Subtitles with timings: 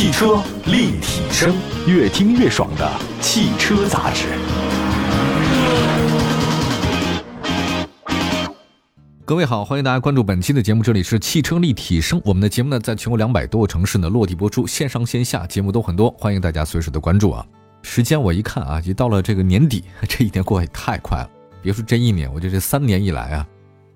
[0.00, 1.54] 汽车立体声，
[1.86, 4.28] 越听越爽的汽车杂志。
[9.26, 12.18] 各位好，欢迎大家关注本期的节目，这里是汽车立体声。
[12.24, 17.46] 我们的节目呢，在全国两百多个城市呢落地播出，线上线下节目都很多，欢迎大家随时的关注啊。
[17.82, 21.28] 时间我一看啊，已到了这个年底， 这一年过得也太快了。
[21.60, 23.46] 别说这一年，我觉得这三年以来啊，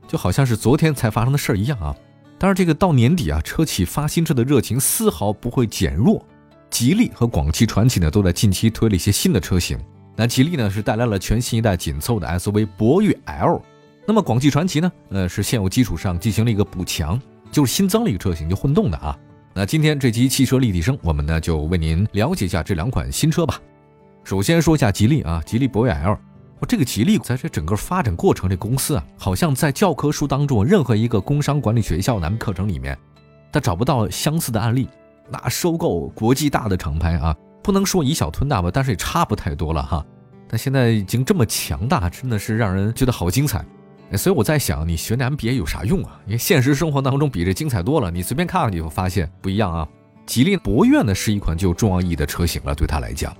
[0.06, 1.96] 就好像是昨天才发生的事儿一样啊。
[2.44, 6.22] 当然，这个到年底啊，车企发新车的热情丝毫不会减弱。
[6.68, 9.78] 吉利和广汽传祺呢，都在近期推了一些新的车型。
[10.14, 13.62] 那吉利呢，是带来了全新一代紧凑的 SUV 博越 L。
[14.06, 14.92] 那么广汽传祺呢？
[15.08, 17.18] 呃，是现有基础上进行了一个补强，
[17.50, 19.18] 就是新增了一个车型，就混动的啊。
[19.54, 23.58] 那今天这期汽车立体声，我们呢就为您了解一下这两款新车吧。
[24.22, 26.18] 首先说一下吉利啊，吉利博越 L。
[26.64, 32.96] 这个吉利在这整个发展过程，这公司啊，好像在教科书当中任何一个工商管理学校咱们课程里面，
[33.52, 34.88] 他找不到相似的案例。
[35.30, 40.04] 那收购国际大的厂牌啊，不能说以小吞大吧，但是也差不太多了哈。
[40.46, 43.64] 但现在已经这么强大，真的是让人觉得好精彩。
[44.18, 46.20] 所以我在想，你学那 MBA 有啥用啊？
[46.26, 48.10] 因为现实生活当中比这精彩多了。
[48.10, 49.88] 你随便看看你就发现不一样啊。
[50.26, 53.34] 吉利博越呢是一款具有重要意义的车型了，对他来讲，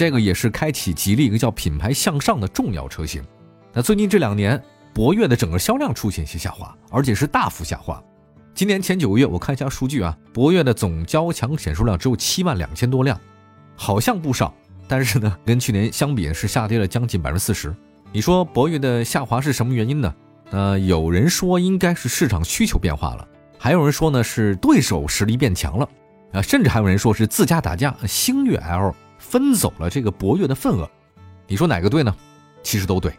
[0.00, 3.22] 这个也是开启吉利一个叫品牌向上的重要车型。
[3.70, 4.58] 那最近这两年，
[4.94, 8.02] 博越的整个销量出现一些下滑，而且是大幅下滑。
[8.54, 13.20] 今年前九个月，我看一下数据啊，博越的总交强险数量只有七万两千多辆，
[13.76, 14.54] 好像不少，
[14.88, 17.70] 但是呢，跟去年相比是下跌了将近百分之四十。
[18.10, 20.14] 你说博越的下滑是什么原因呢？
[20.50, 25.86] 呃，有人说应该是市场需求变化了，还有人说呢是对手实力变强了，
[26.32, 28.94] 啊，甚至还有人说是自家打架，星越 L
[29.30, 30.90] 分走了这个博越的份额。
[31.46, 32.12] 你说哪个对呢？
[32.64, 33.14] 其实都对。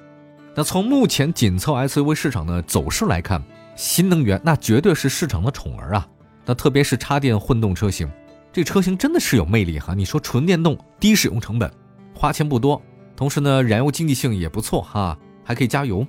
[0.54, 3.42] 那从目前紧凑 SUV 市场的走势来看，
[3.78, 6.06] 新能源那绝对是市场的宠儿啊。
[6.46, 8.12] 那特别是插电混动车型，
[8.52, 9.94] 这车型真的是有魅力哈。
[9.94, 11.72] 你说纯电动低使用成本，
[12.14, 12.82] 花钱不多。
[13.16, 16.06] 同时呢，燃油经济性也不错哈，还可以加油，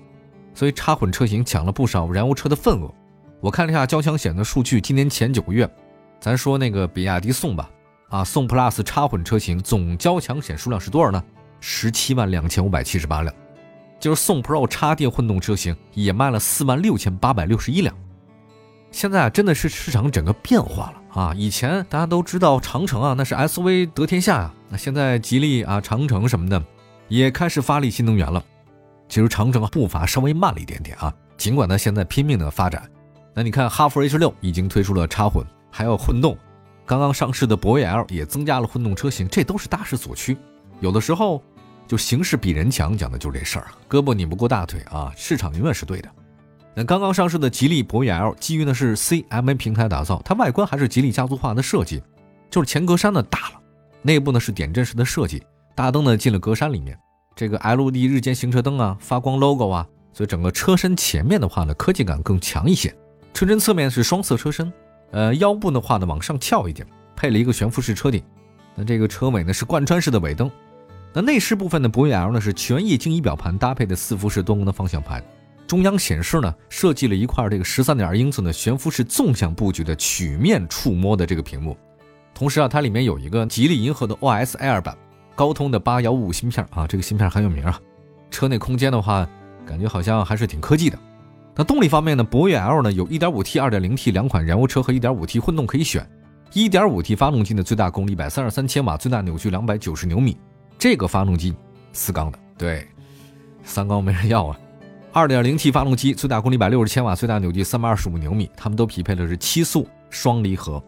[0.53, 2.93] 所以插混车型抢了不少燃油车的份额。
[3.41, 5.71] 我看了一下交强险的数据，今年前九个月，
[6.21, 7.71] 咱说那个比亚迪宋吧，
[8.13, 11.25] 啊，宋 Plus 插混车型总交强险数量是多少呢？
[11.61, 13.35] 十七万两千五百七十八辆，
[13.99, 17.97] 就是宋 Pro 插电混动车型也卖了四万六千八百六十一辆。
[18.91, 21.35] 现在啊，真的是市场整个变化了啊！
[21.35, 26.63] 以前大家都知道长城啊，那是 SUV 得天下呀，那现在吉利啊、长城什么的。
[27.09, 28.45] 也开始发力新能源了，
[29.09, 32.83] 其实长城啊步伐稍微慢了一点点啊，尽管呢现在拼命的发展。
[33.33, 36.37] 那你看哈弗 H 六已经推出了插混，还有混动，
[36.93, 40.37] 刚刚上市的博越 L 也增加了混动车型，这都是大势所趋。
[40.81, 41.43] 有的时候
[41.89, 46.11] 就形势比人强，讲的就是这事儿，胳膊拧不过大腿啊，市场永远是对的。
[46.75, 52.03] 那刚刚上市的吉利博越 L 基于的是 CMA 平台打造，它外观还是吉利家族化的设计，
[52.51, 53.61] 就是前格栅呢大了，
[54.03, 55.43] 内部呢是点阵式的设计。
[55.75, 56.95] 大灯呢进了格栅里面，
[57.35, 62.95] 这个 LED 日间行车灯啊，发光 logo 啊，所以整个车身前面的话呢，科技感更强一些。
[63.33, 64.71] 车身侧面是双色车身，
[65.13, 68.23] 呃，腰部的话呢往上翘一点，配了一个悬浮式车顶。
[68.75, 70.51] 那这个车尾呢是贯穿式的尾灯。
[71.13, 75.23] 那内饰部分的博越 L 呢是全液晶仪表盘搭配的四辐式多功能方向盘，
[75.67, 81.77] 中央显示呢设计了一块这个十三点二英寸的悬浮式纵向布局的曲面触摸的这个屏幕。
[82.35, 84.97] 同时啊，它里面有一个吉利银河的 OS Air 版。
[85.35, 87.81] 高通的八幺五五芯片啊，这个芯片很有名啊。
[88.31, 89.27] 车内空间的话，
[89.67, 90.99] 感觉好像还是挺科技的。
[91.55, 96.09] 那动力方面呢，博越 L 呢有 1.5T、2.0T 两款燃油车和 1.5T 混动可以选。
[96.53, 100.37] 1.5T 发动机的最大功率133千瓦，最大扭矩290牛米。
[100.79, 101.55] 这个发动机
[101.93, 102.87] 四缸的，对，
[103.63, 104.59] 三缸没人要啊。
[105.13, 108.51] 2.0T 发动机最大功率160千瓦，最大扭矩325牛米。
[108.57, 110.83] 它们都匹配的是七速双离合。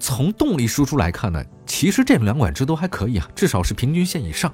[0.00, 4.52] 从动力输出来看呢，其实这两款车都还可以啊，至少是平均线以上。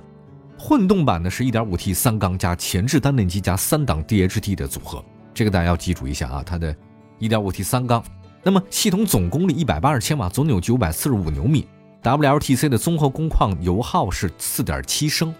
[0.58, 5.02] 混动版呢是 1.5T 三缸加前置单电机加三档 DHT 的组合，
[5.38, 6.74] 这个大家要记住一下啊，它的
[7.20, 8.02] 1.5T 三缸。
[8.42, 11.64] 那么系统总功率180千瓦，总扭矩945牛米
[12.02, 15.32] ，WLTC 的综合工况油耗是4.7升。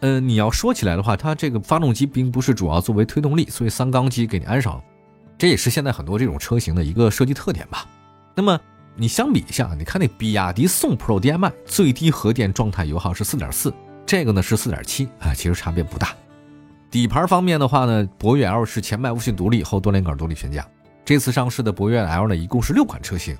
[0.00, 4.82] 呃，你要说起来的话，它这个发动机并不是主要作为推动力，所以三缸机给你安上，
[5.36, 7.86] 这也是现在很多这种车型的一个设计特点吧。
[8.34, 8.58] 那么。
[8.98, 13.70] 你相比一下，你看那比亚迪宋 Pro DM-i 最低核电状态油耗是四点四，
[14.06, 16.16] 这个呢是四点七啊，其实差别不大。
[16.96, 20.66] 底盘方面的话呢，博越 L 是前麦弗逊独立后多连杆独立悬架。
[21.04, 23.36] 这次上市的博越 L 呢，一共是六款车型，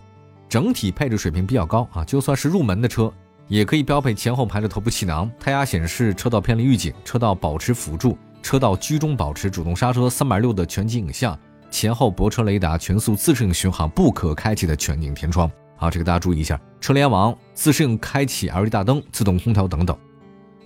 [0.46, 3.10] 整体配置水平比较高啊，就算是入门的车，
[3.48, 11.34] 也可以标配前后排的头部气囊、胎压显示、车道偏离预警、车道保持辅助、车道居中保持、主动刹车、三百六的全景影像。
[11.70, 19.96] 前后泊车雷达、全速自适应巡航、不可开启的全景天窗，好，这个大家注意一下，车联网、自适应开启 LED 大灯、自动空调等等。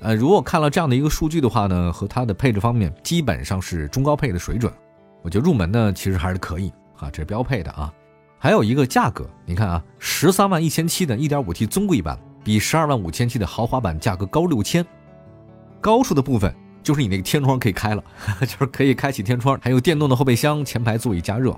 [0.00, 4.73] 呃，如果看了这样的一个数据的话呢，和它的配置方面基本上是中高配的水准。
[5.23, 7.93] 我觉得入门呢其实还是可以啊，这是标配的啊。
[8.38, 14.85] 还有一个价格，你看啊，十三万一千七的 1.5T 尊贵版比十二万五千七的豪华版价格高六千。
[15.81, 18.02] 高处的部分就是你那个天窗可以开了，
[18.41, 21.55] 就是可以开启天窗，还有电动的后备箱、前排座椅加热。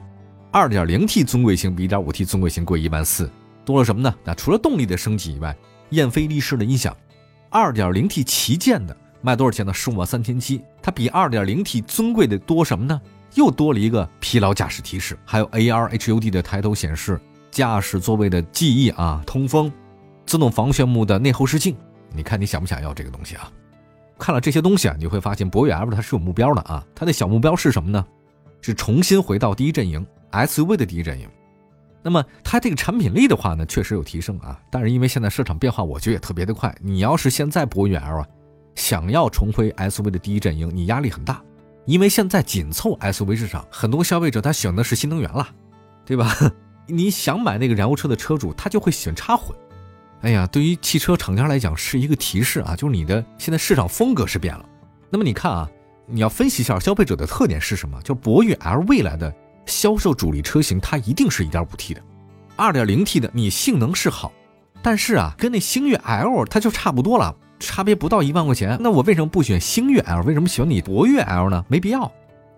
[0.51, 3.31] 2.0T 尊贵型比 1.5T 尊贵型贵一万四，
[3.65, 4.13] 多了什么呢？
[4.25, 5.57] 那除了动力的升级以外，
[5.91, 6.97] 燕飞利仕的音响
[7.53, 9.73] ，2.0T 旗舰的卖多少钱呢？
[9.73, 13.01] 十五万三千七，它比 2.0T 尊贵的多什么呢？
[13.35, 17.21] 又多了一个疲劳驾驶提示，还有 AR HUD 的抬头显示，
[17.51, 19.73] 驾驶座位的记忆啊，通风，
[20.27, 21.77] 自动防眩目的内后视镜。
[22.15, 23.51] 你看你想不想要这个东西啊？
[24.19, 28.05] 看了这些东西啊，你会发现博越 L 它是有目标的啊，它的小目标是什么呢？
[28.61, 31.29] 是重新回到第一阵营 SUV 的第一阵营。
[32.03, 36.75] 那么它这个产品力的话呢，确实有提升啊，但是因为现在市场变化，我觉得也特别的快。
[36.81, 38.27] 你要是现在博越 L 啊，
[38.75, 41.43] 想要重回 SUV 的第一阵营，你压力很大。
[41.85, 45.49] 因为现在紧凑 SUV 市场，很多消费者他选的是新能源了，
[46.05, 46.35] 对吧？
[46.87, 49.57] 你想买那个燃油车的车主，他就会选插混。
[50.23, 54.65] 哎呀，对于汽车厂家来讲是一个提示啊，就是你的现在市场风格是变了。
[55.11, 55.69] 那么你看啊，
[56.07, 58.01] 你要分析一下消费者的特点是什么？
[58.03, 59.33] 就博越 L 未来的
[59.67, 62.03] 销售主力车型，它一定是一点五 T 的，
[62.57, 64.33] 二点零 T 的你性能是好，
[64.83, 67.35] 但是啊，跟那星越 L 它就差不多了。
[67.65, 70.25] 差别不到一万块钱，那我为什么不选星越 L？
[70.25, 71.65] 为什么选你博越 L 呢？
[71.69, 72.11] 没必要。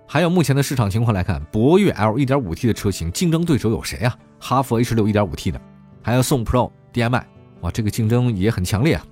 [0.09, 4.17] 还有目前的市场情况来看，博越 L 1.5T 的车型竞争对手有谁啊？
[4.39, 5.61] 哈弗 H 六 1.5T 的，
[6.03, 7.27] 还有宋 Pro DM-i，
[7.61, 9.05] 哇，这个竞争也很强烈啊。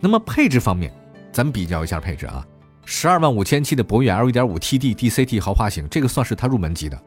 [0.00, 0.92] 那么配置方面，
[1.30, 2.44] 咱比较一下配置啊，
[2.84, 7.00] 十二万五千七的博越 L 1.5TD DCT 豪华型，这个算是它入门级的，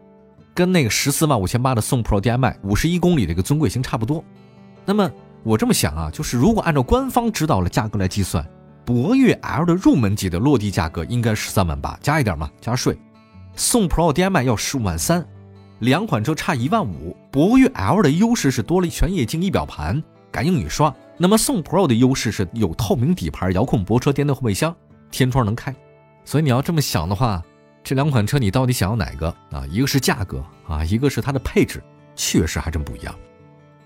[0.54, 4.24] 跟那个十四万五千八的宋 Pro DM-i 五十一公里的一个尊贵型差不多。
[4.86, 5.10] 那么
[5.44, 8.46] 我这么想啊，就是如果按照官方指导的价格来计算，
[8.84, 12.98] 博越 L 的入门级的落地价格应该十三万八，加一点嘛，加税。
[13.56, 15.26] 宋 Pro DM-i 要十五万三，
[15.80, 17.16] 两款车差一万五。
[17.32, 20.02] 博越 L 的优势是多了全液晶仪表盘、
[20.32, 24.76] 感应雨刷，那么宋 Pro 的优势是有透明底盘、遥控泊车、电动后备箱、
[25.12, 25.74] 天窗能开。
[26.26, 27.42] 所以你要这么想的话，
[27.84, 29.66] 这两款车你到底想要哪个啊？
[29.70, 31.82] 一个是价格啊，一个是它的配置，
[32.16, 33.16] 确实还真不一样。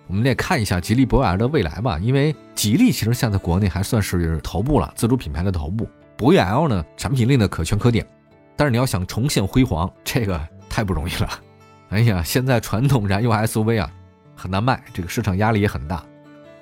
[0.07, 5.88] 我们得看一下吉利博越 L 的未来吧，因为吉利其实现在国内还算是头部了，自主品牌的头部。
[6.18, 8.06] 博越 L 呢，产品力呢可圈可点，
[8.57, 10.39] 但是你要想重现辉煌，这个
[10.69, 11.29] 太不容易了。
[11.91, 13.91] 哎呀，现在传统燃油 SUV 啊
[14.35, 16.03] 很难卖，这个市场压力也很大。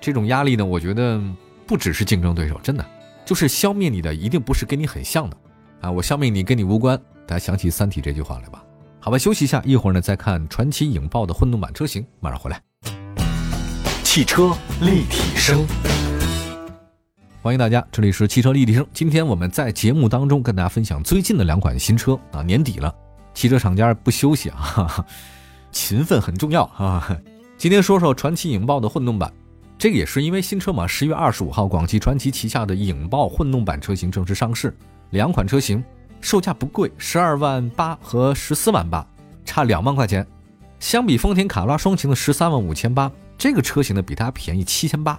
[0.02, 1.20] 这种压力呢，我觉得
[1.66, 2.86] 不只是竞争对手，真的
[3.30, 5.38] 就是消灭你的一定不是跟你很像的
[5.81, 5.92] 啊！
[5.92, 7.00] 我消灭你跟你无关。
[7.28, 8.64] 大家想起《三体》这句话来吧。
[9.00, 12.60] 好吧，休息一下，一会儿呢再看传奇影豹的混动版车型，马上回来。
[14.04, 15.64] 汽车立体声，
[17.44, 18.84] 欢迎大家，这里是汽车立体声。
[18.96, 22.92] 今天我们在节目当中跟大家分享最近的两款新车啊，年底了，
[23.36, 25.06] 汽车厂家不休息啊，
[25.72, 27.16] 勤奋很重要啊。
[27.60, 29.31] 今天说说传奇影豹的混动版，
[29.80, 34.76] 这个也是因为新车嘛，十月二十五号，广汽传祺旗下的影豹混动版车型正式上市，
[35.12, 35.81] 两款车型
[36.20, 39.08] 售价不贵，十二万八和十四万八，
[39.46, 40.28] 差两万块钱，
[40.81, 43.09] 相比丰田卡罗拉双擎的十三万五千八。
[43.38, 45.18] 这个车型呢比它便宜七千八，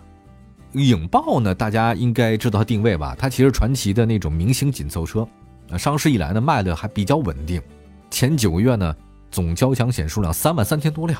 [0.72, 3.16] 影豹呢大家应该知道它定位吧？
[3.18, 5.26] 它其实传奇的那种明星紧凑车，
[5.70, 7.62] 啊，上市以来呢卖的还比较稳定，
[8.10, 8.94] 前九个月呢
[9.30, 11.18] 总交强险数量三万三千多辆，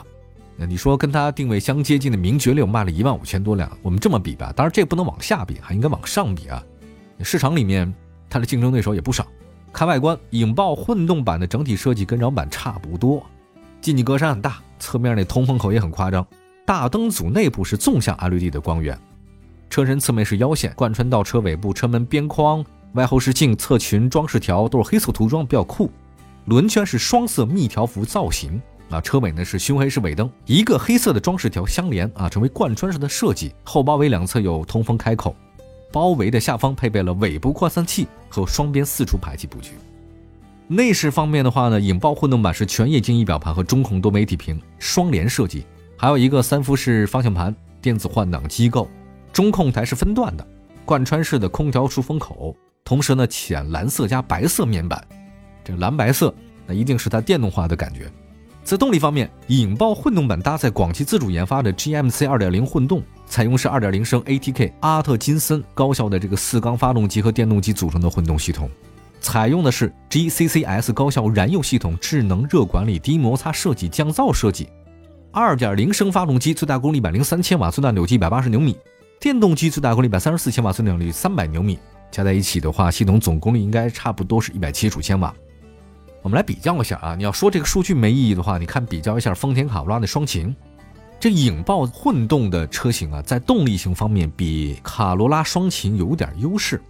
[0.57, 4.53] 你说跟它定位相接近的名爵六卖了一万五千多辆，我们这么比吧？
[4.55, 6.63] 当然这不能往下比，还应该往上比啊！
[7.23, 7.93] 市场里面
[8.29, 9.27] 它的竞争对手也不少。
[9.73, 13.25] 看外观，影豹混动版的整体设计跟掌版差不多，
[13.81, 16.27] 进气格栅很大，侧面那通风口也很夸张。
[16.67, 18.99] 大灯组内部是纵向 LED 的光源，
[19.71, 25.91] 车身侧面是腰线贯穿到车尾部，车门边框、外后视镜、侧裙装饰条都是黑色涂装，比较酷。
[26.47, 33.55] 轮圈是双色密条幅造型啊，车尾呢是熏黑式尾灯，一个黑色的装饰条相连啊，成为贯穿式的设计。
[33.63, 35.35] 后包围两侧有通风开口，
[35.93, 39.73] 包围的下方配备了尾部扩散器和双边四出排气布局。
[40.67, 45.65] 内饰方面的话呢，引爆混动版是全液晶仪表盘和中控多媒体屏双联设计。
[45.97, 48.89] 还有一个三辐式方向盘，电子换挡机构，
[49.33, 50.47] 中控台是分段的，
[50.85, 55.05] 贯穿式的空调出风口，同时呢浅蓝色加白色面板，
[55.63, 56.35] 这蓝白色
[56.67, 58.11] 那一定是它电动化的感觉。
[58.71, 68.71] 在动力方面，影豹混动版搭载广汽自主研发的 GMC 2.0混动，采用是2.0升 ATK 阿特金森高效的这个四缸发动机和电动机组成的混动系统，
[69.21, 74.69] 采用的是 GCCS 高效燃油系统，智能热管理，低摩擦设计，降噪设计。
[75.33, 78.75] 二点零升发动机最大功率一百零三千瓦，最大扭矩一百八十牛米；
[79.19, 81.77] 电动机最大功率一百三十四千瓦，最大扭矩三百牛米。
[82.13, 85.35] 加在一起的话，系统总功率应该差不多是一百七十五千瓦。
[86.23, 90.55] 我们来比较一下啊，你要说这个数据没意义的话，你看比较一下丰田卡罗拉的双擎，
[91.19, 96.81] 这引爆混动的车型啊，在动力性方面比卡罗拉双擎有点优势，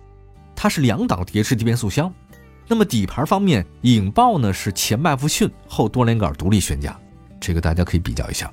[0.56, 2.12] 它是两档碟式低变速箱。
[2.66, 6.98] 那么底盘方面，引爆呢是前麦弗逊后多连杆独立悬架，
[7.40, 8.52] 这个大家可以比较一下。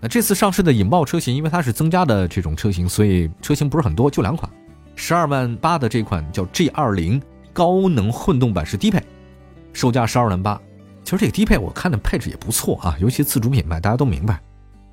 [0.00, 4.50] 那这次上市的引爆车型，因为它是增加的这种车型，所以车型不是很多，就两款。
[4.94, 7.20] 十二万八的这款叫 G 二零
[7.52, 9.02] 高能混动版是低配。
[9.72, 10.60] 售价十二万八，
[11.04, 14.40] 其实这个低配我看的配置也不错啊，尤其自主品牌，大家都明白。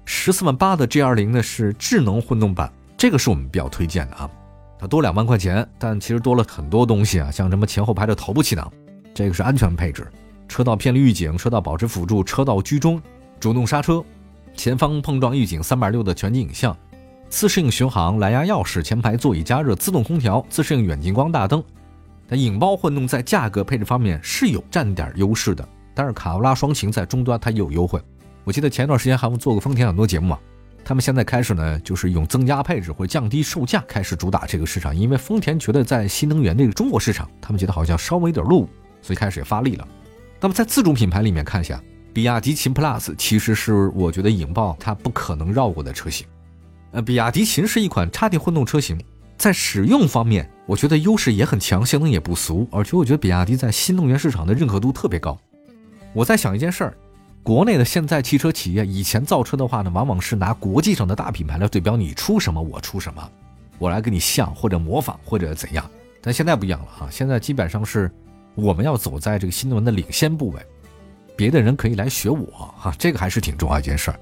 [0.05, 4.29] 十四万八的 G 二零呢是智能混动版，这个是我们比较推荐的啊。
[4.77, 8.71] 它多两万块钱，但其实多了很多东西啊，像什么前后排的头部气囊，
[9.13, 10.03] 这个是安全配置；
[10.47, 13.01] 车道偏离预警、车道保持辅助、车道居中、
[13.39, 14.03] 主动刹车、
[14.53, 16.77] 前方碰撞预警、三百六的全景影像、
[17.29, 21.63] 自适应巡航、蓝牙钥匙、前排座椅加热、自动空调、自适应远近光大灯。
[22.27, 28.01] 但引爆混动在价格配置方面是有占点优势的，但是卡罗拉双擎在终端它有优惠。
[28.43, 30.39] 我记得前段时间还做过丰田很多节目嘛，
[30.83, 38.69] 他们现在开始呢，就是用增加配置或降低售价开始主打这个市场，因为丰田觉得在新能源这个中国市场，他们觉得好像稍微有点落伍，
[39.01, 39.87] 所以开始也发力了。
[40.39, 41.81] 那么在自主品牌里面看一下，
[42.13, 46.25] 比亚迪秦 PLUS 其实是我觉得引爆它不可能绕过的车型。
[46.91, 48.99] 呃，比亚迪秦是一款插电混动车型。
[49.37, 55.37] 在使用方面，我觉得优势也很强，性能也不俗，而且我觉得比亚迪在新能源市场的认可度特别高。
[56.11, 56.97] 我在想一件事儿，
[57.43, 63.29] 国内的现在汽车企业以前造车的话呢，往往是拿国际上的大品牌来对标，你出什么我出什么，
[63.77, 65.87] 我来跟你像或者模仿或者怎样。
[66.19, 68.11] 但现在不一样了哈，现在基本上是
[68.55, 70.59] 我们要走在这个新能源的领先部位，
[71.35, 74.19] 别的人可以来学我哈，这个还是挺重要一件事儿。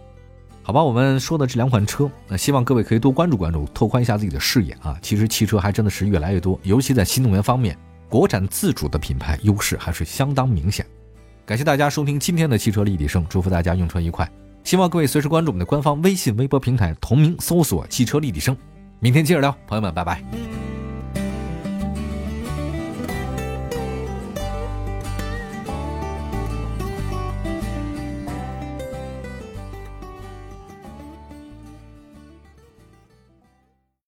[0.65, 4.97] 好吧，我们说的这两款车，那希望各位可以多关注关注，拓宽一下自己的视野啊。
[5.01, 7.77] 其实汽车还真的是越来越多，尤其在新能源方面，
[8.07, 10.85] 国产自主的品牌优势还是相当明显。
[11.45, 14.27] 感谢大家收听今天的汽车立体声，祝福大家用车愉快。
[14.63, 18.55] 希望各位随时关注我们的官方微信、微博平台，同名搜索“汽车立体声”。
[19.01, 20.62] 明天接着聊，朋友们，拜拜。